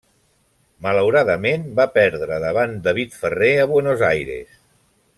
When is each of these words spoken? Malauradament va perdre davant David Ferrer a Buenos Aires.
Malauradament 0.85 1.67
va 1.81 1.87
perdre 1.99 2.41
davant 2.47 2.75
David 2.89 3.21
Ferrer 3.21 3.55
a 3.65 3.69
Buenos 3.75 4.07
Aires. 4.13 4.61